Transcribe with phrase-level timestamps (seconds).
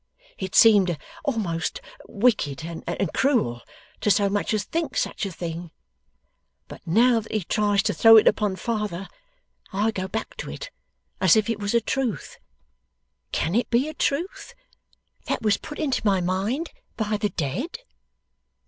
[0.39, 0.97] It seemed
[1.27, 3.61] a'most wicked and cruel
[3.99, 5.69] to so much as think such a thing;
[6.67, 9.07] but now that he tries to throw it upon father,
[9.71, 10.71] I go back to it
[11.21, 12.39] as if it was a truth.
[13.31, 14.55] Can it be a truth?
[15.27, 17.77] That was put into my mind by the dead?